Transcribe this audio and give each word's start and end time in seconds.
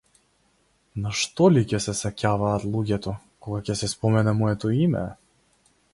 На 1.03 1.11
што 1.19 1.49
ли 1.57 1.63
ќе 1.73 1.81
се 1.87 1.95
сеќаваат 1.99 2.67
луѓето, 2.77 3.15
кога 3.45 3.61
ќе 3.69 3.79
се 3.83 3.91
спомене 3.95 4.37
моето 4.41 4.73
име? 4.87 5.05